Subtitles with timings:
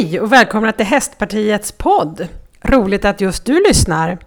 [0.00, 2.28] Hej och välkomna till Hästpartiets podd!
[2.62, 4.18] Roligt att just du lyssnar.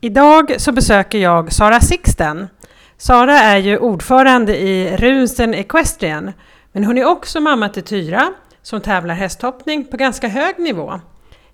[0.00, 2.48] Idag så besöker jag Sara Sixten.
[2.96, 6.32] Sara är ju ordförande i Runsten Equestrian,
[6.72, 8.32] men hon är också mamma till Tyra
[8.62, 11.00] som tävlar hästhoppning på ganska hög nivå.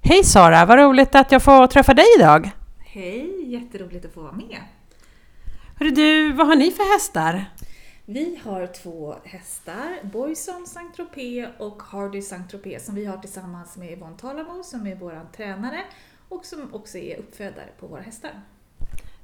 [0.01, 2.51] Hej Sara, vad roligt att jag får träffa dig idag!
[2.79, 4.59] Hej, jätteroligt att få vara med!
[5.79, 7.45] Hörru du, vad har ni för hästar?
[8.05, 13.77] Vi har två hästar, Boyson Saint Tropez och Hardy Saint Tropez som vi har tillsammans
[13.77, 15.85] med Yvonne Talamo som är vår tränare
[16.29, 18.31] och som också är uppfödare på våra hästar.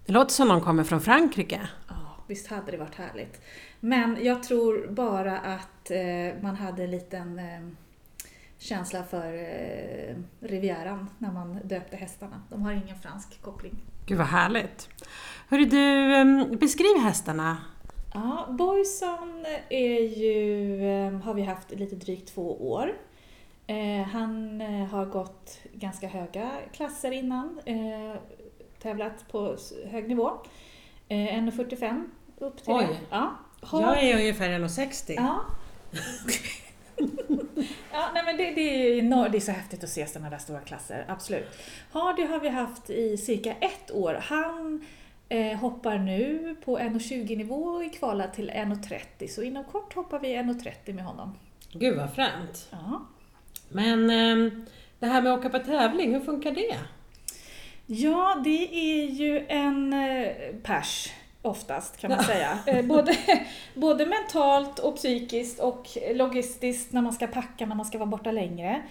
[0.06, 1.68] Det låter som de kommer från Frankrike.
[1.88, 3.42] Ja, visst hade det varit härligt.
[3.80, 7.68] Men jag tror bara att eh, man hade en liten eh,
[8.58, 12.42] känsla för eh, Rivieran när man döpte hästarna.
[12.50, 13.74] De har ingen fransk koppling.
[14.06, 14.88] Gud vad härligt!
[15.48, 17.56] Hörru du, beskriv hästarna.
[18.18, 22.94] Ja, Boyson är ju, eh, har vi haft lite drygt två år.
[23.66, 27.60] Eh, han eh, har gått ganska höga klasser innan,
[28.82, 29.56] tävlat på
[29.86, 30.30] hög nivå.
[31.08, 32.04] 1,45
[32.38, 32.86] upp till Oj!
[32.86, 32.96] det.
[33.10, 33.36] Ja.
[33.72, 35.14] Jag är ungefär 1,60.
[35.16, 35.40] Ja.
[37.92, 40.60] ja, nej men det, det, är, det är så häftigt att se sådana där stora
[40.60, 41.48] klasser, absolut.
[41.92, 44.14] Hardy har vi haft i cirka ett år.
[44.22, 44.86] Han
[45.28, 50.18] Eh, hoppar nu på 1,20 nivå och är kvalad till 1,30 så inom kort hoppar
[50.18, 51.38] vi 1,30 med honom.
[51.72, 52.68] Gud vad fränt!
[52.70, 53.06] Ja.
[53.68, 54.52] Men eh,
[54.98, 56.76] det här med att åka på tävling, hur funkar det?
[57.86, 60.28] Ja, det är ju en eh,
[60.62, 61.12] pers
[61.42, 62.58] oftast kan man säga.
[62.66, 63.16] Eh, både,
[63.74, 68.30] både mentalt och psykiskt och logistiskt när man ska packa, när man ska vara borta
[68.32, 68.82] längre.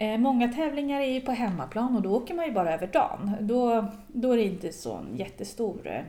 [0.00, 3.32] Eh, många tävlingar är ju på hemmaplan och då åker man ju bara över dagen.
[3.40, 6.02] Då, då är det inte så jättestor eh,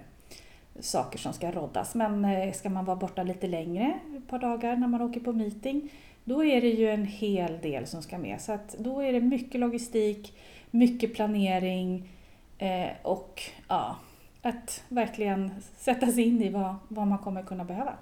[0.79, 1.95] saker som ska roddas.
[1.95, 5.33] Men eh, ska man vara borta lite längre, ett par dagar när man åker på
[5.33, 5.89] meeting,
[6.23, 8.41] då är det ju en hel del som ska med.
[8.41, 10.37] Så att då är det mycket logistik,
[10.71, 12.09] mycket planering
[13.01, 13.95] och ja,
[14.41, 17.93] att verkligen sätta sig in i vad, vad man kommer kunna behöva.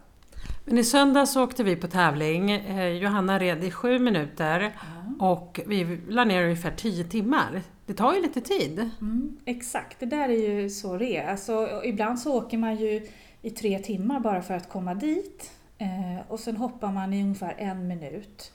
[0.70, 2.52] Men i söndags åkte vi på tävling.
[2.52, 4.72] Eh, Johanna red i sju minuter
[5.20, 7.62] och vi la ner ungefär tio timmar.
[7.86, 8.90] Det tar ju lite tid.
[9.02, 11.28] Mm, exakt, det där är ju så det är.
[11.28, 13.08] Alltså, ibland så åker man ju
[13.42, 17.56] i tre timmar bara för att komma dit eh, och sen hoppar man i ungefär
[17.58, 18.52] en minut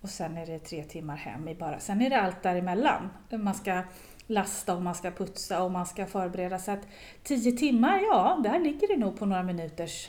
[0.00, 1.78] och sen är det tre timmar hem i bara.
[1.78, 3.08] Sen är det allt däremellan.
[3.30, 3.82] Man ska
[4.26, 6.58] lasta och man ska putsa och man ska förbereda.
[6.58, 6.88] Så att
[7.22, 10.08] tio timmar, ja, där ligger det nog på några minuters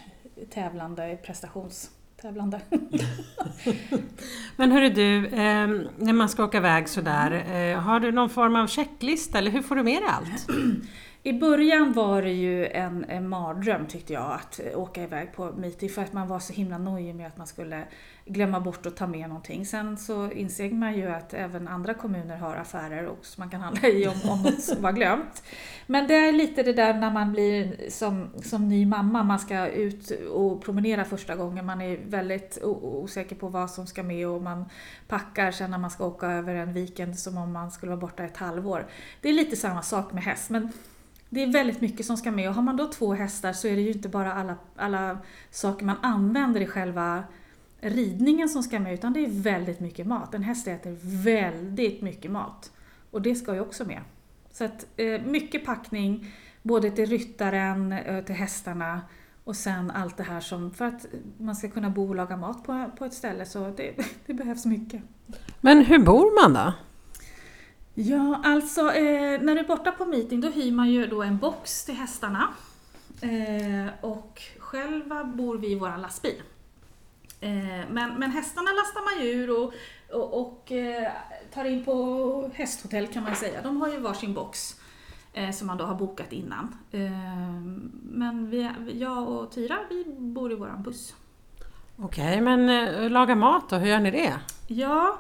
[0.50, 2.62] tävlande, prestationstävlande.
[4.56, 8.56] Men hörru du, eh, när man ska åka iväg sådär, eh, har du någon form
[8.56, 10.48] av checklista eller hur får du med dig allt?
[11.24, 15.90] I början var det ju en, en mardröm tyckte jag att åka iväg på meeting
[15.90, 17.84] för att man var så himla nojig med att man skulle
[18.26, 19.66] glömma bort att ta med någonting.
[19.66, 23.90] Sen så insåg man ju att även andra kommuner har affärer och man kan handla
[23.90, 25.44] i om, om något var glömt.
[25.88, 29.68] Men det är lite det där när man blir som, som ny mamma, man ska
[29.68, 34.42] ut och promenera första gången, man är väldigt osäker på vad som ska med och
[34.42, 34.66] man
[35.08, 38.24] packar sen när man ska åka över en weekend som om man skulle vara borta
[38.24, 38.88] ett halvår.
[39.22, 40.50] Det är lite samma sak med häst.
[40.50, 40.72] Men
[41.34, 43.76] det är väldigt mycket som ska med och har man då två hästar så är
[43.76, 45.18] det ju inte bara alla, alla
[45.52, 47.24] saker man använder i själva
[47.82, 50.34] ridningen som ska med utan det är väldigt mycket mat.
[50.34, 52.72] En häst äter väldigt mycket mat
[53.12, 54.02] och det ska ju också med.
[54.52, 59.02] Så att eh, mycket packning både till ryttaren, eh, till hästarna
[59.44, 61.06] och sen allt det här som, för att
[61.38, 63.94] man ska kunna bo och laga mat på, på ett ställe så det,
[64.26, 65.02] det behövs mycket.
[65.62, 66.74] Men hur bor man då?
[67.94, 71.38] Ja, alltså eh, när du är borta på meeting då hyr man ju då en
[71.38, 72.48] box till hästarna.
[73.22, 76.42] Eh, och själva bor vi i vår lastbil.
[77.42, 79.74] Eh, men, men hästarna lastar man ju ur och,
[80.12, 81.12] och, och eh,
[81.54, 83.62] tar in på hästhotell kan man säga.
[83.62, 84.76] De har ju varsin box
[85.34, 86.76] eh, som man då har bokat innan.
[86.92, 87.02] Eh,
[88.04, 91.16] men vi, jag och Tyra, vi bor i vår buss.
[91.98, 94.34] Okej, okay, men laga mat då, hur gör ni det?
[94.68, 95.20] Ja,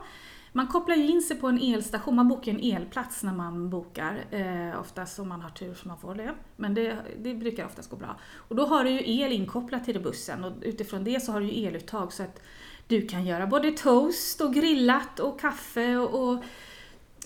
[0.51, 4.25] man kopplar ju in sig på en elstation, man bokar en elplats när man bokar.
[4.31, 6.33] Eh, oftast om man har tur så man får det.
[6.55, 8.15] Men det, det brukar oftast gå bra.
[8.35, 11.51] Och då har du ju el inkopplat till bussen och utifrån det så har du
[11.51, 12.41] ju eluttag så att
[12.87, 16.43] du kan göra både toast och grillat och kaffe och, och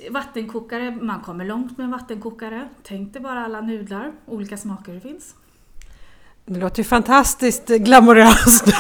[0.10, 0.92] vattenkokare.
[0.92, 2.70] Man kommer långt med en vattenkokare.
[2.84, 5.36] Tänk dig bara alla nudlar, olika smaker det finns.
[6.48, 8.66] Det låter ju fantastiskt glamoröst.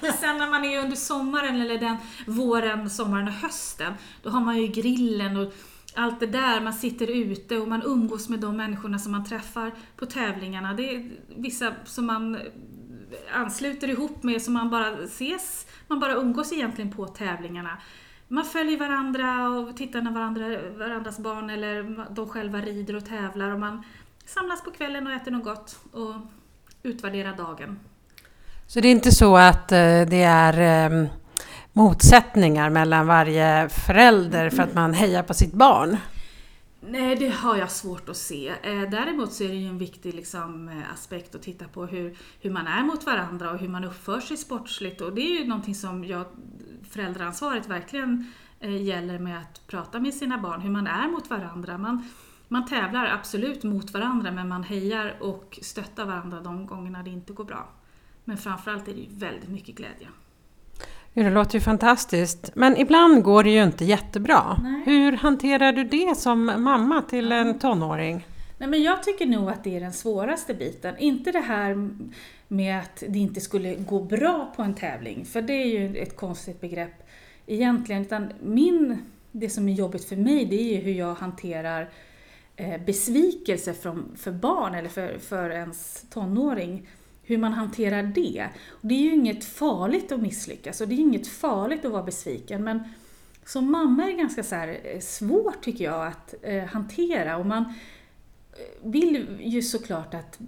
[0.00, 1.96] Men sen när man är under sommaren, eller den
[2.26, 5.52] våren, sommaren och hösten, då har man ju grillen och
[5.94, 9.72] allt det där, man sitter ute och man umgås med de människorna som man träffar
[9.96, 10.74] på tävlingarna.
[10.74, 12.38] Det är vissa som man
[13.34, 17.78] ansluter ihop med, som man bara ses, man bara umgås egentligen på tävlingarna.
[18.28, 23.50] man följer varandra och tittar när varandra, varandras barn eller de själva rider och tävlar
[23.50, 23.82] och man
[24.26, 26.14] samlas på kvällen och äter något gott och
[26.86, 27.78] utvärderar dagen.
[28.66, 31.08] Så det är inte så att eh, det är eh,
[31.72, 35.96] motsättningar mellan varje förälder för att man hejar på sitt barn?
[36.80, 38.48] Nej, det har jag svårt att se.
[38.48, 42.16] Eh, däremot så är det ju en viktig liksom, eh, aspekt att titta på hur,
[42.40, 45.00] hur man är mot varandra och hur man uppför sig sportsligt.
[45.00, 46.24] Och det är ju någonting som jag,
[46.90, 51.78] föräldraansvaret verkligen gäller med att prata med sina barn, hur man är mot varandra.
[51.78, 52.08] Man,
[52.48, 57.32] man tävlar absolut mot varandra men man hejar och stöttar varandra de gångerna det inte
[57.32, 57.68] går bra.
[58.24, 60.08] Men framförallt är det ju väldigt mycket glädje.
[61.12, 62.50] Ja, det låter ju fantastiskt.
[62.54, 64.58] Men ibland går det ju inte jättebra.
[64.62, 64.82] Nej.
[64.86, 68.26] Hur hanterar du det som mamma till en tonåring?
[68.58, 70.98] Nej, men jag tycker nog att det är den svåraste biten.
[70.98, 71.90] Inte det här
[72.48, 76.16] med att det inte skulle gå bra på en tävling, för det är ju ett
[76.16, 77.08] konstigt begrepp
[77.46, 78.02] egentligen.
[78.02, 78.98] Utan min,
[79.32, 81.90] det som är jobbigt för mig, det är ju hur jag hanterar
[82.56, 86.88] Eh, besvikelse från, för barn eller för, för ens tonåring
[87.22, 88.48] hur man hanterar det.
[88.68, 92.02] Och det är ju inget farligt att misslyckas och det är inget farligt att vara
[92.02, 92.82] besviken men
[93.44, 97.46] som mamma är det ganska så här eh, svårt tycker jag att eh, hantera och
[97.46, 100.38] man eh, vill ju såklart att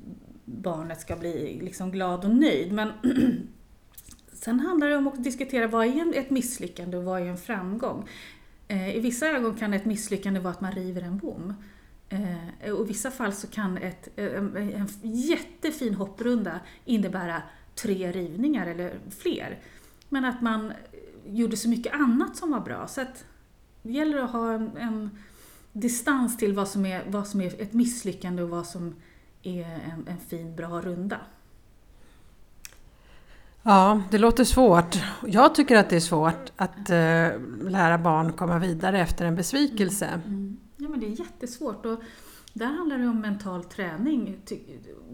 [0.45, 2.93] barnet ska bli liksom glad och nöjd men
[4.33, 8.09] sen handlar det om att diskutera vad är ett misslyckande och vad är en framgång.
[8.69, 11.55] Eh, I vissa ögon kan ett misslyckande vara att man river en bom.
[12.09, 17.43] Eh, och I vissa fall så kan ett, eh, en, en jättefin hopprunda innebära
[17.75, 19.59] tre rivningar eller fler.
[20.09, 20.73] Men att man
[21.27, 22.87] gjorde så mycket annat som var bra.
[22.87, 23.25] Så att
[23.83, 25.11] det gäller att ha en, en
[25.73, 28.95] distans till vad som, är, vad som är ett misslyckande och vad som
[29.43, 31.21] är en, en fin, bra runda.
[33.63, 34.97] Ja, det låter svårt.
[35.27, 40.07] Jag tycker att det är svårt att uh, lära barn komma vidare efter en besvikelse.
[40.07, 40.57] Mm.
[40.79, 41.87] Ja, men det är jättesvårt.
[41.87, 42.03] Och
[42.53, 44.43] där handlar det om mental träning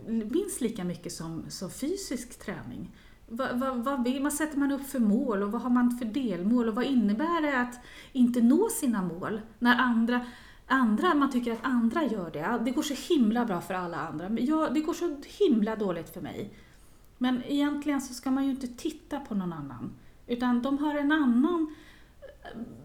[0.06, 2.90] minst lika mycket som, som fysisk träning.
[3.28, 6.05] Vad, vad, vad, vill, vad sätter man upp för mål och vad har man för
[6.05, 7.81] delmål och vad innebär det att
[8.12, 10.26] inte nå sina mål när andra,
[10.66, 12.60] andra man tycker att andra gör det.
[12.64, 16.14] Det går så himla bra för alla andra, men jag, det går så himla dåligt
[16.14, 16.55] för mig.
[17.19, 19.93] Men egentligen så ska man ju inte titta på någon annan,
[20.26, 21.75] utan de har en annan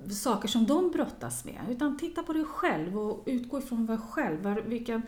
[0.10, 1.62] saker som de brottas med.
[1.70, 4.64] Utan titta på dig själv och utgå ifrån dig själv.
[4.66, 5.02] Vilka,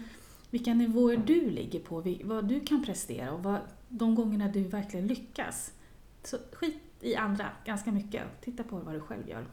[0.49, 3.59] vilka nivåer du ligger på, vad du kan prestera och vad,
[3.89, 5.73] de gångerna du verkligen lyckas.
[6.23, 8.23] Så skit i andra ganska mycket.
[8.41, 9.45] Titta på vad du själv gör.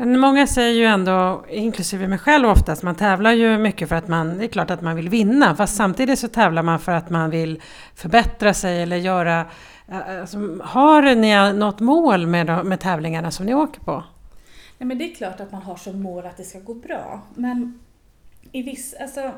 [0.00, 4.08] Men många säger ju ändå, inklusive mig själv oftast, man tävlar ju mycket för att
[4.08, 7.10] man, det är klart att man vill vinna, fast samtidigt så tävlar man för att
[7.10, 7.62] man vill
[7.94, 9.40] förbättra sig eller göra
[9.88, 14.04] eh, Alltså, har ni något mål med, med tävlingarna som ni åker på?
[14.78, 17.20] Nej, men det är klart att man har som mål att det ska gå bra,
[17.34, 17.80] men
[18.52, 19.32] i, viss, alltså,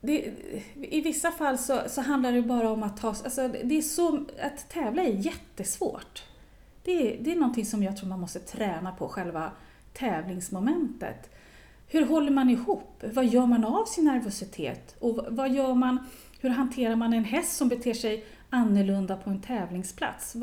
[0.00, 0.32] det,
[0.74, 3.08] i vissa fall så, så, handlar det bara om att ta...
[3.08, 6.25] Alltså, det är så, att tävla är jättesvårt.
[6.86, 9.50] Det är, det är någonting som jag tror man måste träna på, själva
[9.92, 11.30] tävlingsmomentet.
[11.88, 13.04] Hur håller man ihop?
[13.12, 14.96] Vad gör man av sin nervositet?
[14.98, 15.98] Och vad gör man,
[16.40, 20.36] hur hanterar man en häst som beter sig annorlunda på en tävlingsplats.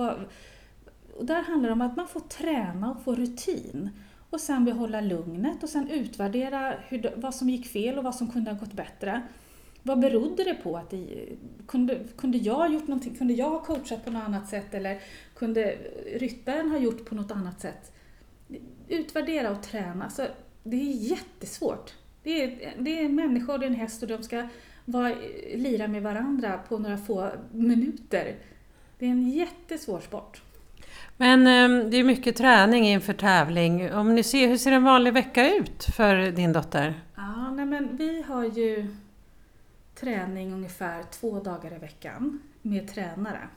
[1.18, 3.90] Och där handlar det om att man får träna och få rutin
[4.30, 8.32] och sen behålla lugnet och sen utvärdera hur, vad som gick fel och vad som
[8.32, 9.22] kunde ha gått bättre.
[9.84, 10.78] Vad berodde det på?
[10.78, 11.28] att det,
[11.68, 13.16] kunde, kunde jag gjort någonting?
[13.16, 15.00] Kunde jag ha coachat på något annat sätt eller
[15.36, 15.78] kunde
[16.16, 17.92] ryttaren ha gjort på något annat sätt?
[18.88, 20.10] Utvärdera och träna.
[20.10, 20.26] Så
[20.64, 21.94] det är jättesvårt.
[22.24, 24.48] Det är, det är och det är en häst och de ska
[24.86, 25.16] var,
[25.56, 28.36] lira med varandra på några få minuter.
[29.00, 30.42] Det är en jättesvår sport.
[31.18, 33.94] Men eh, det är mycket träning inför tävling.
[33.94, 36.94] Om ni ser, hur ser en vanlig vecka ut för din dotter?
[37.16, 38.88] Ja, nej men vi har ju
[40.04, 43.48] träning ungefär två dagar i veckan med tränare.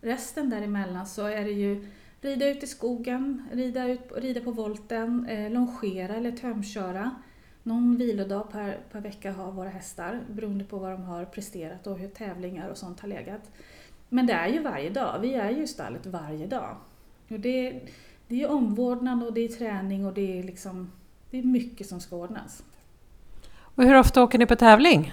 [0.00, 1.86] Resten däremellan så är det ju
[2.20, 7.10] rida ut i skogen, rida, ut, rida på volten, eh, longera eller tömköra
[7.62, 11.98] någon vilodag per, per vecka har våra hästar beroende på vad de har presterat och
[11.98, 13.50] hur tävlingar och sånt har legat.
[14.08, 16.76] Men det är ju varje dag, vi är ju i stallet varje dag.
[17.28, 17.80] Och det,
[18.28, 20.92] det är omvårdnad och det är träning och det är, liksom,
[21.30, 22.62] det är mycket som ska ordnas.
[23.52, 25.12] Och hur ofta åker ni på tävling?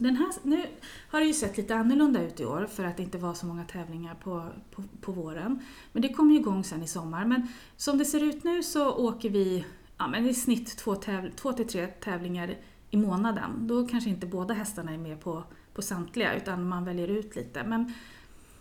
[0.00, 0.66] Den här, nu
[1.08, 3.46] har det ju sett lite annorlunda ut i år för att det inte var så
[3.46, 5.60] många tävlingar på, på, på våren.
[5.92, 7.24] Men det kommer ju igång sen i sommar.
[7.24, 9.64] Men som det ser ut nu så åker vi
[9.98, 12.56] ja, men i snitt två, täv två till tre tävlingar
[12.90, 13.66] i månaden.
[13.66, 17.64] Då kanske inte båda hästarna är med på, på samtliga utan man väljer ut lite.
[17.64, 17.92] Men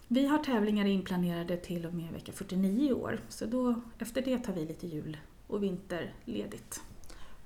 [0.08, 3.20] Vi har tävlingar inplanerade till och med vecka 49 i år.
[3.30, 5.18] Så då, efter det tar vi lite jul
[5.48, 6.82] och vinterledigt.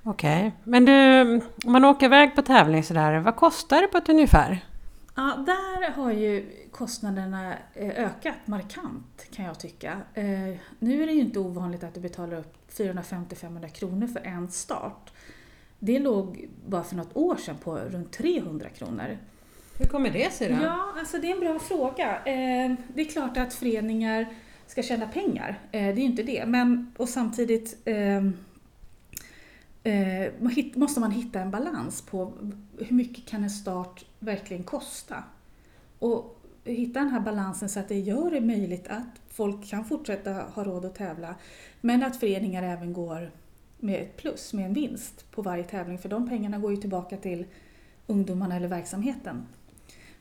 [0.05, 0.51] Okej, okay.
[0.63, 1.21] men du,
[1.65, 4.65] om man åker iväg på tävling sådär, vad kostar det på ett ungefär?
[5.15, 9.97] Ja, där har ju kostnaderna eh, ökat markant kan jag tycka.
[10.13, 10.23] Eh,
[10.79, 15.11] nu är det ju inte ovanligt att du betalar upp 450-500 kronor för en start.
[15.79, 19.17] Det låg bara för något år sedan på runt 300 kronor.
[19.77, 20.55] Hur kommer det sig då?
[20.63, 22.15] Ja, alltså det är en bra fråga.
[22.15, 24.25] Eh, det är klart att föreningar
[24.67, 26.43] ska tjäna pengar, det är ju inte det.
[26.47, 27.87] Men, och samtidigt
[29.83, 30.33] Eh,
[30.75, 32.33] måste man hitta en balans på
[32.77, 35.23] hur mycket kan en start verkligen kosta?
[35.99, 40.31] Och hitta den här balansen så att det gör det möjligt att folk kan fortsätta
[40.31, 41.35] ha råd att tävla
[41.81, 43.31] men att föreningar även går
[43.79, 47.17] med ett plus, med en vinst på varje tävling för de pengarna går ju tillbaka
[47.17, 47.45] till
[48.07, 49.45] ungdomarna eller verksamheten.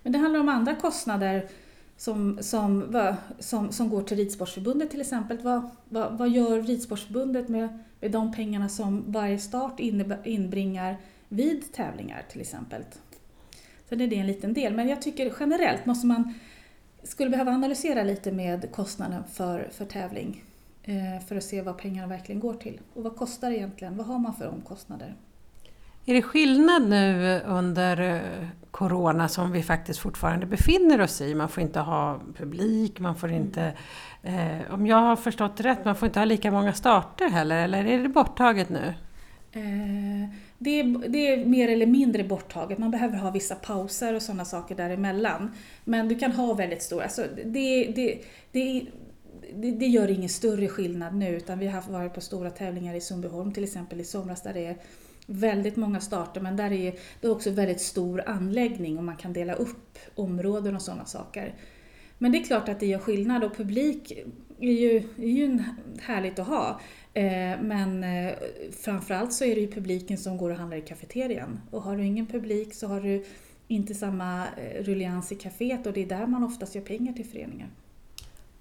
[0.03, 1.49] Men det handlar om andra kostnader
[1.97, 2.97] som, som,
[3.39, 5.39] som, som går till Ridsportförbundet till exempel.
[5.39, 9.81] Vad, vad, vad gör Ridsportförbundet med, med de pengarna som varje start
[10.25, 10.97] inbringar
[11.29, 12.83] vid tävlingar till exempel?
[13.89, 16.35] Sen är det en liten del, men jag tycker generellt måste man
[17.03, 20.43] skulle behöva analysera lite med kostnaden för, för tävling
[20.83, 22.81] eh, för att se vad pengarna verkligen går till.
[22.95, 23.97] Och vad kostar det egentligen?
[23.97, 25.15] Vad har man för omkostnader?
[26.07, 31.35] Är det skillnad nu under eh, Corona som vi faktiskt fortfarande befinner oss i?
[31.35, 33.73] Man får inte ha publik, man får inte...
[34.23, 37.85] Eh, om jag har förstått rätt, man får inte ha lika många starter heller, eller
[37.85, 38.95] är det borttaget nu?
[39.53, 40.29] Eh,
[40.59, 42.79] det är, det är, mer eller mindre borttaget.
[42.79, 45.55] Man behöver ha vissa pauser och sådana saker däremellan.
[45.85, 47.05] Men du kan ha väldigt stora...
[47.05, 48.87] Alltså det, det, det,
[49.55, 53.53] det, gör ingen större skillnad nu utan vi har varit på stora tävlingar i Sundbyholm
[53.53, 54.77] till exempel i somras där det är
[55.33, 59.55] väldigt många starter men där är det också väldigt stor anläggning och man kan dela
[59.55, 61.55] upp områden och sådana saker.
[62.19, 64.13] Men det är klart att det gör skillnad och publik
[64.61, 65.63] är ju, är ju
[66.01, 66.81] härligt att ha.
[67.15, 68.33] Eh, men eh,
[68.83, 71.61] framförallt så är det ju publiken som går och handlar i kafeterian.
[71.71, 73.25] Och har du ingen publik så har du
[73.69, 77.27] inte samma eh, rullians i kaféet och det är där man oftast gör pengar till
[77.27, 77.69] föreningen.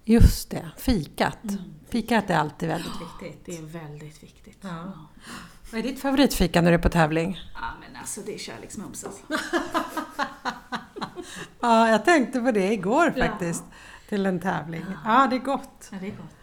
[0.06, 1.44] Just det, fikat.
[1.44, 1.63] Mm.
[1.90, 3.46] Fikat är alltid väldigt viktigt.
[3.46, 4.58] Det är väldigt viktigt.
[4.62, 4.94] Ja.
[5.72, 5.78] Ja.
[5.78, 7.40] Vad är ditt favoritfika när du är på tävling?
[7.54, 9.22] Ja men alltså det är kärleksmums alltså.
[11.60, 13.63] ja, jag tänkte på det igår faktiskt.
[13.70, 13.75] Ja.
[14.10, 14.86] Till en tävling.
[15.06, 15.90] Ja, det är gott.
[15.92, 16.42] Ja, det är gott.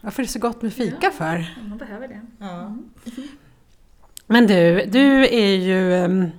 [0.00, 1.58] Varför är det så gott med fika ja, för?
[1.68, 2.20] Man behöver det.
[2.38, 2.60] Ja.
[2.60, 2.92] Mm.
[4.26, 6.30] Men du, du är ju um,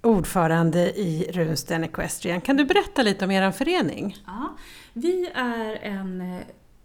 [0.00, 2.40] ordförande i Runsten Equestrian.
[2.40, 4.16] Kan du berätta lite om er förening?
[4.26, 4.56] Ja,
[4.92, 6.40] vi är en eh,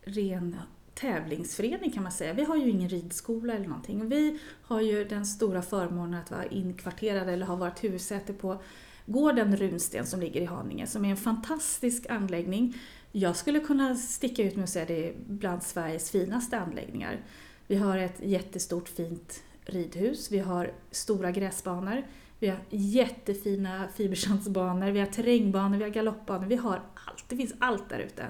[0.06, 0.56] ren
[1.00, 2.34] tävlingsförening kan man säga.
[2.34, 4.10] Vi har ju ingen ridskola eller någonting.
[4.10, 8.62] Vi har ju den stora förmånen att vara inkvarterade eller ha varit huvudsäte på
[9.06, 12.76] gården Runsten som ligger i Haninge som är en fantastisk anläggning
[13.12, 17.22] jag skulle kunna sticka ut med att säga att det är bland Sveriges finaste anläggningar.
[17.68, 22.04] Vi har ett jättestort fint ridhus, vi har stora gräsbanor,
[22.40, 27.26] vi har jättefina fibersandsbanor, vi har terrängbanor, vi har galoppbanor, vi har allt.
[27.28, 28.26] Det finns allt där ute.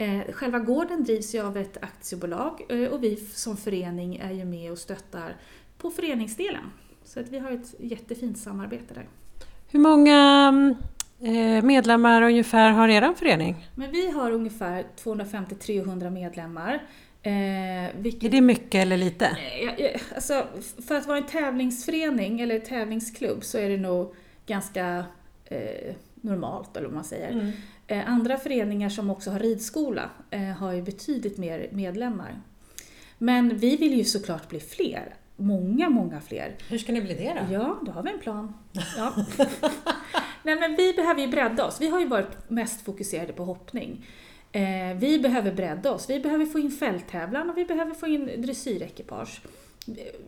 [0.00, 4.44] Eh, själva gården drivs ju av ett aktiebolag eh, och vi som förening är ju
[4.44, 5.36] med och stöttar
[5.78, 6.64] på föreningsdelen.
[7.04, 9.08] Så att vi har ett jättefint samarbete där.
[9.70, 10.74] Hur många mm,
[11.20, 13.68] Eh, medlemmar ungefär har er förening?
[13.74, 16.74] Men vi har ungefär 250-300 medlemmar.
[17.22, 17.32] Eh,
[17.96, 19.26] vilket, är det mycket eller lite?
[19.78, 20.46] Eh, alltså,
[20.88, 24.14] för att vara en tävlingsförening eller tävlingsklubb så är det nog
[24.46, 25.04] ganska
[25.44, 27.52] eh, normalt, eller vad man säger.
[27.90, 32.40] Eh, andra föreningar som också har ridskola eh, har ju betydligt mer medlemmar.
[33.18, 35.14] Men vi vill ju såklart bli fler.
[35.36, 36.56] Många, många fler.
[36.68, 37.54] Hur ska ni bli det då?
[37.54, 38.54] Ja, då har vi en plan.
[38.96, 39.14] Ja.
[40.42, 41.80] Nej, men vi behöver ju bredda oss.
[41.80, 44.06] Vi har ju varit mest fokuserade på hoppning.
[44.52, 46.10] Eh, vi behöver bredda oss.
[46.10, 49.40] Vi behöver få in fälttävlan och vi behöver få in dressyrekipage.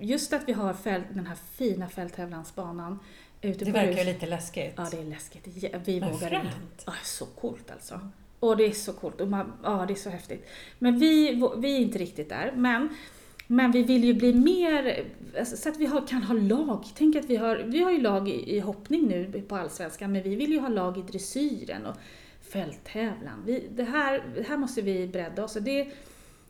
[0.00, 2.98] Just att vi har fält, den här fina fälttävlansbanan
[3.42, 4.74] ute Det verkar ju lite läskigt.
[4.76, 5.46] Ja, det är läskigt.
[5.84, 6.84] Vi men vågar inte.
[6.86, 8.00] Ja, så coolt alltså.
[8.40, 9.20] Och det är så coolt.
[9.20, 10.48] Och man, ja, det är så häftigt.
[10.78, 12.52] Men vi, vi är inte riktigt där.
[12.56, 12.88] Men
[13.52, 15.04] men vi vill ju bli mer,
[15.38, 16.84] alltså, så att vi har, kan ha lag.
[16.94, 20.22] Tänk att vi har, vi har ju lag i, i hoppning nu på Allsvenskan, men
[20.22, 21.96] vi vill ju ha lag i dressyren och
[22.40, 23.42] fälttävlan.
[23.46, 25.88] Vi, det, här, det här måste vi bredda oss och det,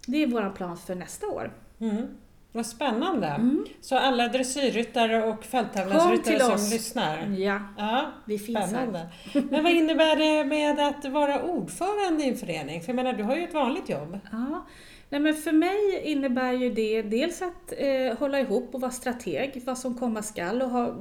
[0.07, 1.53] det är vår plan för nästa år.
[1.79, 2.07] Mm.
[2.53, 3.27] Vad spännande!
[3.27, 3.65] Mm.
[3.81, 6.73] Så alla dressyrryttare och fälttävlansryttare som oss.
[6.73, 7.27] lyssnar?
[7.39, 8.99] Ja, ja vi finns spännande.
[8.99, 9.43] här.
[9.51, 12.81] Men vad innebär det med att vara ordförande i en förening?
[12.81, 14.19] För jag menar, du har ju ett vanligt jobb.
[14.33, 14.67] Ja.
[15.13, 19.63] Nej, men för mig innebär ju det dels att eh, hålla ihop och vara strateg,
[19.67, 20.95] vad som komma skall och ha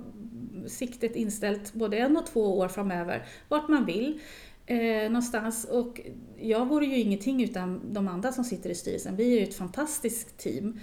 [0.67, 4.19] siktet inställt både en och två år framöver, vart man vill.
[4.65, 5.65] eh, någonstans.
[5.65, 6.01] Och
[6.39, 9.15] jag vore ju ingenting utan de andra som sitter i styrelsen.
[9.15, 10.79] Vi är ju ett fantastiskt team.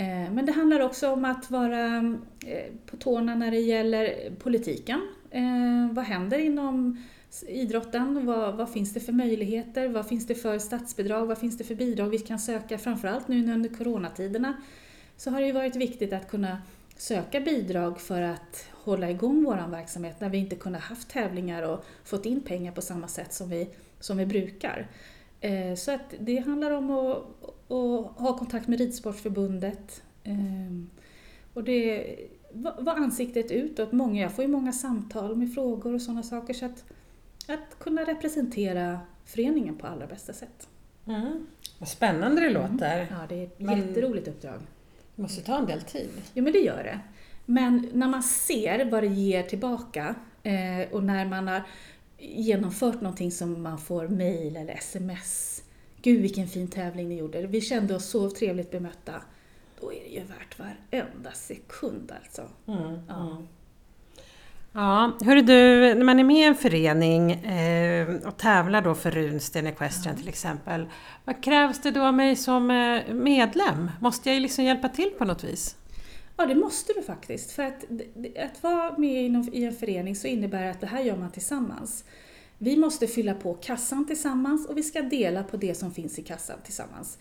[0.00, 1.96] Eh, men det handlar också om att vara
[2.46, 5.00] eh, på tårna när det gäller politiken.
[5.30, 7.04] Eh, vad händer inom
[7.48, 8.26] idrotten?
[8.26, 9.88] Vad, vad, finns det för möjligheter?
[9.88, 11.26] Vad finns det för statsbidrag?
[11.26, 12.78] Vad finns det för bidrag vi kan söka?
[12.78, 14.56] Framförallt nu under coronatiderna
[15.16, 16.62] så har det ju varit viktigt att kunna
[16.96, 21.84] söka bidrag för att hålla igång vår verksamhet när vi inte kunnat haft tävlingar och
[22.04, 23.68] fått in pengar på samma sätt som vi,
[24.00, 24.86] som vi brukar.
[25.76, 30.90] Så att det handlar om att, att ha kontakt med Ridsportförbundet ehm,
[31.54, 32.16] och det
[32.78, 33.92] var ansiktet utåt.
[33.92, 36.54] Många, jag får ju många samtal med frågor och sådana saker.
[36.54, 36.84] Så att,
[37.48, 40.68] att kunna representera föreningen på allra bästa sätt.
[41.06, 41.46] Mm.
[41.78, 43.00] Vad spännande det låter.
[43.00, 43.06] Mm.
[43.10, 44.60] Ja, det är ett men jätteroligt uppdrag.
[45.16, 46.10] Det måste ta en del tid.
[46.34, 47.00] Jo, men det gör det.
[47.46, 51.62] Men när man ser vad det ger tillbaka eh, och när man har
[52.18, 55.62] genomfört någonting som man får mail eller sms.
[56.02, 57.46] Gud vilken fin tävling ni gjorde.
[57.46, 59.12] Vi kände oss så trevligt bemötta.
[59.80, 62.42] Då är det ju värt varenda sekund alltså.
[62.66, 63.30] Mm, ja.
[63.30, 63.48] Mm.
[64.72, 65.54] Ja, hörru du,
[65.94, 70.20] när man är med i en förening eh, och tävlar då för Runsten Equestrian ja.
[70.20, 70.86] till exempel.
[71.24, 73.90] Vad krävs det då av mig som eh, medlem?
[74.00, 75.76] Måste jag liksom hjälpa till på något vis?
[76.36, 77.52] Ja, det måste du faktiskt.
[77.52, 77.84] För att,
[78.44, 82.04] att vara med i en förening så innebär att det här gör man tillsammans.
[82.58, 86.22] Vi måste fylla på kassan tillsammans och vi ska dela på det som finns i
[86.22, 87.18] kassan tillsammans.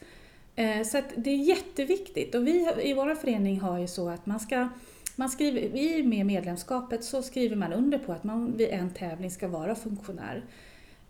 [0.56, 4.26] Eh, så att det är jätteviktigt och vi i vår förening har ju så att
[4.26, 4.70] man ska
[5.20, 9.32] man skriver, I med medlemskapet så skriver man under på att man vid en tävling
[9.32, 10.44] ska vara funktionär.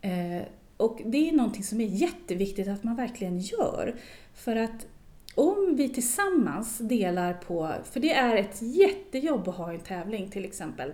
[0.02, 0.42] Eh,
[0.78, 3.96] och det är någonting som är jätteviktigt att man verkligen gör.
[4.34, 4.88] För att
[5.36, 10.46] om vi tillsammans delar på, för det är ett jättejobb att ha en tävling till
[10.46, 10.94] exempel.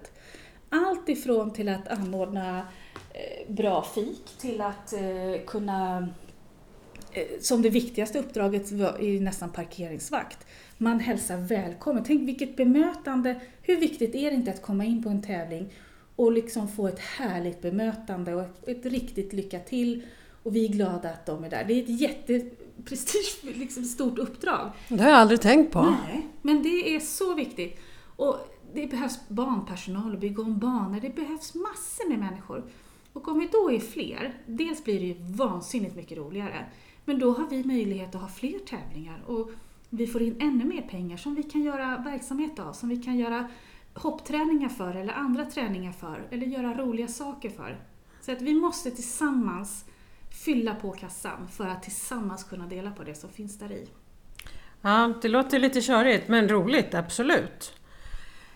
[0.74, 2.58] Allt ifrån till att anordna
[3.14, 6.10] eh, bra fik till att eh, kunna
[7.12, 10.48] eh, som det viktigaste uppdraget är nästan parkeringsvakt.
[10.78, 12.04] Man hälsar välkommen.
[12.04, 13.40] Tänk vilket bemötande.
[13.62, 15.74] Hur viktigt är det inte att komma in på en tävling
[16.16, 20.04] och liksom få ett härligt bemötande och ett, ett riktigt lycka till.
[20.44, 21.64] Och vi är glada att de är där.
[21.68, 24.72] Det är ett jätteprestige, liksom stort uppdrag.
[24.88, 25.82] Det har jag aldrig tänkt på.
[25.82, 27.80] Nej, men det är så viktigt.
[28.16, 31.00] Och det behövs barnpersonal och bygga om banor.
[31.00, 32.64] Det behövs massor med människor.
[33.14, 36.66] Och om vi då är fler, dels blir det ju vansinnigt mycket roligare,
[37.06, 39.24] men då har vi möjlighet att ha fler tävlingar.
[39.28, 39.50] Och
[39.90, 43.18] vi får in ännu mer pengar som vi kan göra verksamhet av, som vi kan
[43.18, 43.50] göra
[43.94, 47.80] hoppträningar för eller andra träningar för eller göra roliga saker för.
[48.22, 49.86] Så att vi måste tillsammans
[50.46, 53.88] fylla på kassan för att tillsammans kunna dela på det som finns där i.
[54.82, 57.74] Ja, det låter lite körigt men roligt, absolut.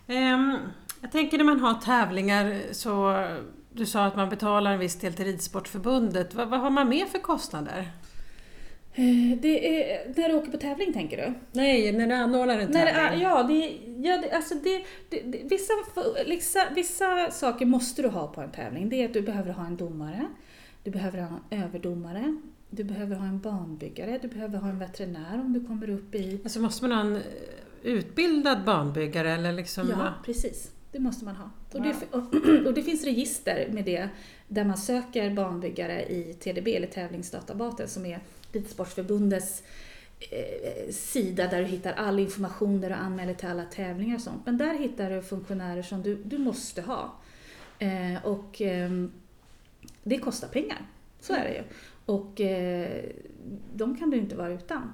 [0.07, 0.57] Ehm,
[1.01, 3.23] jag tänker när man har tävlingar så
[3.71, 6.33] du sa att man betalar en viss del till Ridsportförbundet.
[6.33, 7.91] Vad, vad har man med för kostnader?
[8.93, 11.33] Eh, det är, när du åker på tävling tänker du?
[11.51, 12.93] Nej, när du anordnar en tävling.
[12.95, 15.73] När, ja, det, ja det, alltså det, det, vissa,
[16.27, 18.89] vissa, vissa saker måste du ha på en tävling.
[18.89, 20.27] Det är att du behöver ha en domare,
[20.83, 22.37] du behöver ha en överdomare,
[22.69, 26.39] du behöver ha en banbyggare, du behöver ha en veterinär om du kommer upp i...
[26.43, 27.23] Alltså måste man ha en
[27.87, 29.89] utbildad banbyggare eller liksom...
[29.89, 30.71] Ja, precis.
[30.91, 31.49] Det måste man ha.
[31.71, 34.09] Och, det, och, och det finns register med det
[34.47, 38.19] där man söker banbyggare i TDB, eller tävlingsdatabasen, som är
[38.51, 39.63] Ridsportförbundets
[40.19, 44.45] eh, sida där du hittar all information där du anmäler till alla tävlingar och sånt.
[44.45, 47.13] Men där hittar du funktionärer som du, du måste ha.
[47.79, 48.91] Eh, och eh,
[50.03, 50.81] det kostar pengar,
[51.19, 51.63] så är det ju.
[52.05, 53.03] Och eh,
[53.73, 54.93] de kan du inte vara utan.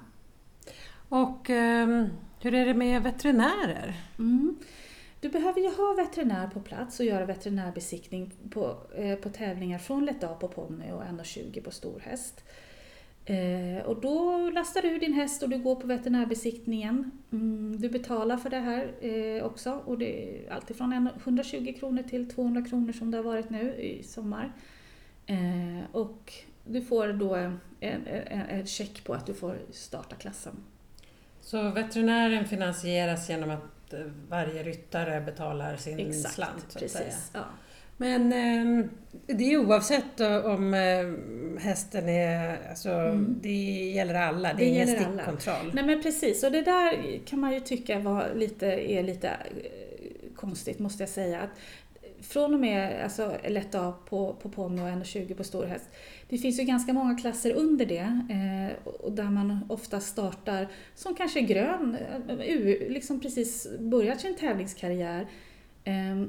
[1.08, 2.08] Och ehm,
[2.44, 3.94] hur är det med veterinärer?
[4.18, 4.56] Mm.
[5.20, 10.04] Du behöver ju ha veterinär på plats och göra veterinärbesiktning på, eh, på tävlingar från
[10.04, 12.44] lätt på ponny och 1,20 på stor häst.
[13.24, 17.10] Eh, och då lastar du din häst och du går på veterinärbesiktningen.
[17.32, 22.30] Mm, du betalar för det här eh, också och det är alltifrån 120 kronor till
[22.30, 24.52] 200 kronor som det har varit nu i sommar.
[25.26, 26.32] Eh, och
[26.64, 30.56] du får då en, en, en check på att du får starta klassen.
[31.44, 33.94] Så veterinären finansieras genom att
[34.28, 36.64] varje ryttare betalar sin Exakt, slant?
[36.68, 36.98] Så precis.
[36.98, 37.14] Säga.
[37.32, 37.44] Ja.
[37.96, 38.86] Men eh,
[39.26, 43.38] det är oavsett om eh, hästen är, alltså mm.
[43.42, 45.56] det gäller alla, det, det är ingen stickkontroll.
[45.60, 45.70] Alla.
[45.72, 50.34] Nej men precis, och det där kan man ju tycka var lite, är lite eh,
[50.36, 51.40] konstigt måste jag säga.
[51.40, 51.50] Att
[52.28, 55.88] från och med alltså, lätt A på, på Pommy och 1,20 på stor häst.
[56.28, 61.40] Det finns ju ganska många klasser under det eh, där man ofta startar som kanske
[61.40, 61.96] grön,
[62.28, 65.26] eh, liksom precis börjat sin tävlingskarriär.
[65.84, 66.24] Eh,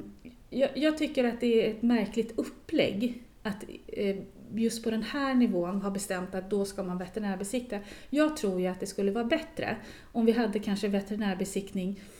[0.50, 4.16] jag, jag, tycker att det är ett märkligt upplägg att eh,
[4.54, 7.78] just på den här nivån har bestämt att då ska man veterinärbesikta.
[8.10, 9.76] Jag tror ju att det skulle vara bättre
[10.12, 12.15] om vi hade kanske veterinärbesiktning eh,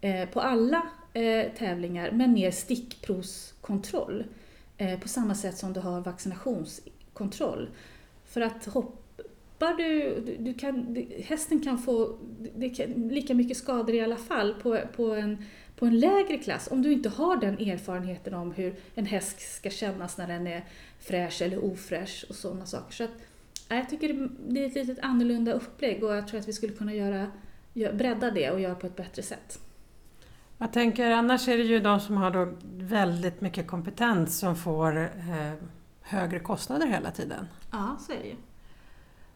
[0.00, 0.82] Eh, på alla
[1.12, 4.24] eh, tävlingar men mer stickprovskontroll.
[4.76, 7.68] Eh, på samma sätt som du har vaccinationskontroll.
[8.24, 12.18] För att hoppar du, du kan, hästen kan få
[12.56, 15.44] det kan, lika mycket skador i alla fall på, på, en,
[15.76, 19.70] på en lägre klass om du inte har den erfarenheten om hur en häst ska
[19.70, 20.64] kännas när den är
[21.00, 22.94] fräsch eller ofräsch och sådana saker.
[22.94, 23.10] Så att,
[23.68, 26.94] jag tycker det är ett lite annorlunda upplägg och jag tror att vi skulle kunna
[26.94, 27.26] göra,
[27.74, 29.60] bredda det och göra på ett bättre sätt.
[30.58, 34.98] Jag tänker annars är det ju de som har då väldigt mycket kompetens som får
[34.98, 35.52] eh,
[36.02, 37.48] högre kostnader hela tiden.
[37.70, 38.36] Ja, så är det ju.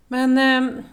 [0.08, 0.84] Men eh,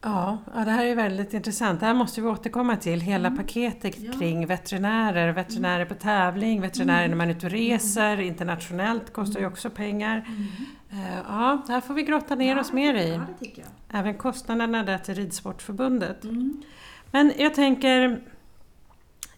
[0.00, 1.80] ja, det här är väldigt intressant.
[1.80, 3.00] Det här måste vi återkomma till.
[3.00, 3.38] Hela mm.
[3.38, 4.12] paketet ja.
[4.12, 7.10] kring veterinärer, veterinärer på tävling, veterinärer mm.
[7.10, 8.26] när man är ute och reser, mm.
[8.26, 10.26] internationellt kostar ju också pengar.
[10.28, 10.46] Mm.
[10.90, 13.20] Eh, ja, det här får vi grotta ner ja, oss mer i.
[13.40, 16.24] Ja, Även kostnaderna där till Ridsportförbundet.
[16.24, 16.62] Mm.
[17.10, 18.20] Men jag tänker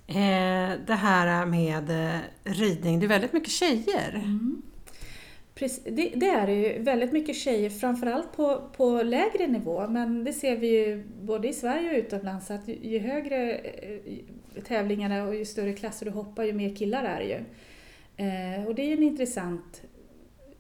[0.07, 4.15] Eh, det här med eh, ridning, det är väldigt mycket tjejer.
[4.15, 4.63] Mm.
[5.55, 9.89] Precis, det, det, är det ju väldigt mycket tjejer, framförallt på, på lägre nivå.
[9.89, 14.63] Men det ser vi ju både i Sverige och utomlands att ju, ju högre eh,
[14.69, 17.45] tävlingarna och ju större klasser du hoppar, ju mer killar är det ju.
[18.17, 19.83] Eh, och det är ju en intressant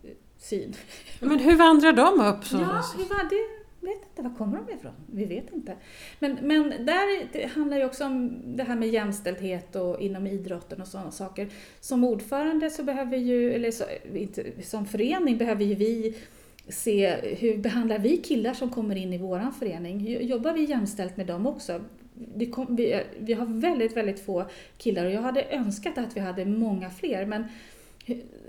[0.03, 0.75] eh, syn.
[1.21, 2.45] Men hur vandrar de upp?
[2.45, 2.57] Så?
[2.57, 3.54] Ja, hur var det?
[3.85, 4.93] Vet inte, var kommer de ifrån?
[5.07, 5.77] Vi vet inte.
[6.19, 10.81] Men, men där det handlar ju också om det här med jämställdhet och inom idrotten
[10.81, 11.49] och sådana saker.
[11.81, 16.15] Som ordförande så behöver ju, eller så, inte, som förening behöver ju vi
[16.69, 20.27] se hur behandlar vi killar som kommer in i våran förening?
[20.27, 21.81] Jobbar vi jämställt med dem också?
[22.35, 24.45] Vi, kom, vi, vi har väldigt, väldigt få
[24.79, 27.45] killar och jag hade önskat att vi hade många fler men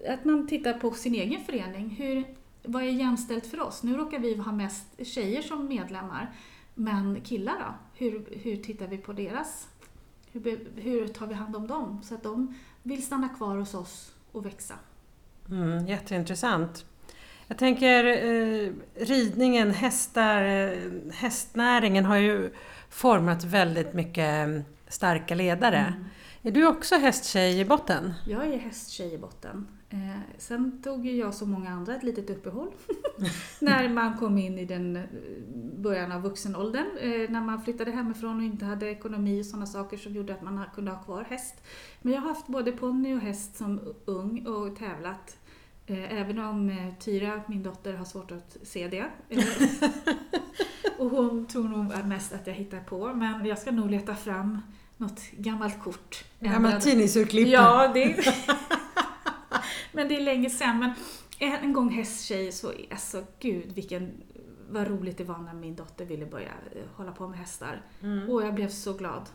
[0.07, 1.89] att man tittar på sin egen förening.
[1.89, 2.23] Hur,
[2.67, 3.83] vad är jämställt för oss?
[3.83, 6.31] Nu råkar vi ha mest tjejer som medlemmar.
[6.73, 7.73] Men killar då?
[7.93, 9.67] Hur, hur tittar vi på deras...
[10.31, 14.13] Hur, hur tar vi hand om dem så att de vill stanna kvar hos oss
[14.31, 14.73] och växa?
[15.49, 16.85] Mm, jätteintressant.
[17.47, 20.77] Jag tänker eh, ridningen, hästar, eh,
[21.13, 22.53] hästnäringen har ju
[22.89, 25.77] format väldigt mycket eh, starka ledare.
[25.77, 26.05] Mm.
[26.41, 28.13] Är du också hästtjej i botten?
[28.27, 29.67] Jag är hästtjej i botten.
[29.95, 32.71] Eh, sen tog ju jag som många andra ett litet uppehåll
[33.59, 35.03] när man kom in i den eh,
[35.77, 36.85] början av vuxenåldern.
[37.01, 40.41] Eh, när man flyttade hemifrån och inte hade ekonomi och sådana saker som gjorde att
[40.41, 41.63] man kunde ha kvar häst.
[42.01, 45.37] Men jag har haft både ponny och häst som ung och tävlat.
[45.87, 49.05] Eh, även om eh, Tyra, min dotter, har svårt att se det.
[50.97, 53.13] och hon tror nog mest att jag hittar på.
[53.13, 54.61] Men jag ska nog leta fram
[54.97, 56.25] något gammalt kort.
[56.39, 57.47] Gammalt tidningsurklipp.
[57.47, 58.15] Ja, det
[59.95, 60.79] men det är länge sedan.
[60.79, 60.93] Men
[61.39, 64.11] en gång hästtjej så, alltså gud vilken,
[64.69, 67.81] vad roligt det var när min dotter ville börja eh, hålla på med hästar.
[68.01, 68.29] Mm.
[68.29, 69.29] Och jag blev så glad.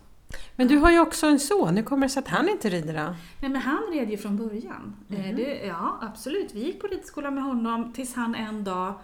[0.57, 2.95] Men du har ju också en son, hur kommer det sig att han inte rider
[2.95, 3.15] då?
[3.41, 4.97] Nej men han red ju från början.
[5.11, 5.37] Mm.
[5.37, 8.95] Det, ja absolut, vi gick på ridskola med honom tills han en dag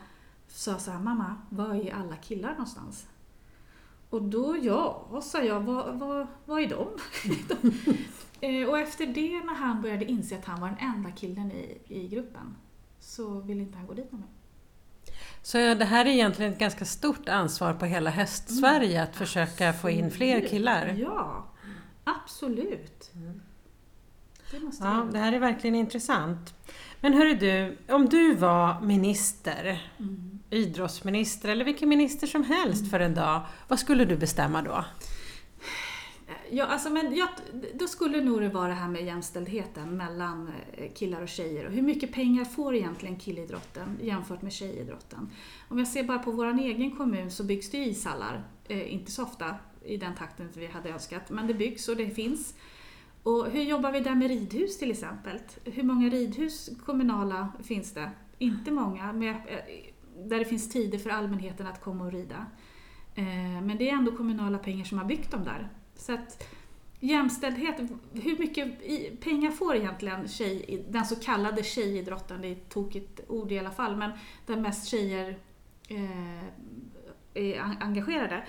[0.48, 3.06] sa så här, mamma, var är alla killar någonstans?
[4.10, 6.88] Och då, ja, sa jag, vad, vad, vad är de?
[8.40, 11.78] Eh, och efter det, när han började inse att han var den enda killen i,
[11.88, 12.56] i gruppen,
[13.00, 14.28] så ville inte han gå dit med mig.
[15.42, 19.04] Så det här är egentligen ett ganska stort ansvar på hela Hästsverige mm.
[19.04, 19.80] att försöka absolut.
[19.80, 20.94] få in fler killar?
[20.98, 21.46] Ja,
[22.04, 23.10] absolut.
[23.14, 23.40] Mm.
[24.50, 26.54] Det, ja, det här är verkligen intressant.
[27.00, 33.00] Men hörru du, om du var minister, mm idrottsminister eller vilken minister som helst för
[33.00, 34.84] en dag, vad skulle du bestämma då?
[36.50, 37.28] Ja, alltså, men jag,
[37.74, 41.66] då skulle nog det vara det här med jämställdheten mellan eh, killar och tjejer.
[41.66, 45.30] Och hur mycket pengar får egentligen killidrotten jämfört med tjejidrotten?
[45.68, 48.44] Om jag ser bara på vår egen kommun så byggs det ishallar.
[48.68, 49.54] Eh, inte så ofta
[49.84, 52.54] i den takten vi hade önskat, men det byggs och det finns.
[53.22, 55.38] Och hur jobbar vi där med ridhus till exempel?
[55.64, 58.10] Hur många ridhus kommunala finns det?
[58.38, 62.46] Inte många, med, eh, där det finns tider för allmänheten att komma och rida.
[63.14, 65.68] Eh, men det är ändå kommunala pengar som har byggt dem där.
[65.96, 66.46] Så att
[67.00, 67.80] jämställdhet,
[68.12, 68.80] hur mycket
[69.20, 73.70] pengar får egentligen tjej, den så kallade tjejidrotten, det är ett tokigt ord i alla
[73.70, 74.10] fall, men
[74.46, 75.38] där mest tjejer
[75.88, 76.44] eh,
[77.34, 78.44] är engagerade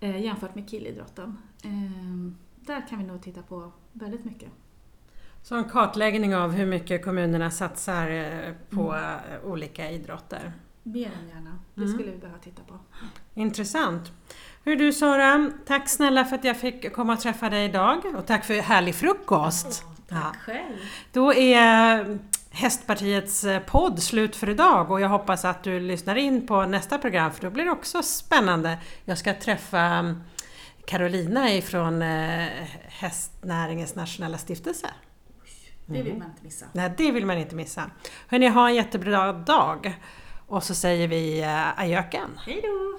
[0.00, 1.38] eh, jämfört med killidrotten.
[1.64, 4.50] Eh, där kan vi nog titta på väldigt mycket.
[5.42, 8.08] Så en kartläggning av hur mycket kommunerna satsar
[8.70, 9.20] på mm.
[9.44, 10.52] olika idrotter?
[10.82, 11.58] Mer än gärna.
[11.74, 11.92] Det mm.
[11.92, 12.78] skulle vi behöva titta på.
[13.34, 14.12] Intressant.
[14.64, 18.26] Hur du Sara, tack snälla för att jag fick komma och träffa dig idag och
[18.26, 19.84] tack för härlig frukost.
[20.08, 20.32] tack ja.
[20.40, 20.76] själv.
[21.12, 22.18] Då är
[22.50, 26.98] Hästpartiets eh, podd slut för idag och jag hoppas att du lyssnar in på nästa
[26.98, 28.78] program för då blir det också spännande.
[29.04, 30.22] Jag ska träffa mm,
[30.86, 32.48] Carolina ifrån eh,
[32.88, 34.86] Hästnäringens nationella stiftelse.
[35.86, 36.66] Det vill man inte missa.
[36.72, 37.90] Nej, det vill man inte missa.
[38.28, 39.98] Hörni, ha en jättebra dag!
[40.52, 42.38] Och så säger vi eh, ajöken!
[42.46, 42.98] Hej då!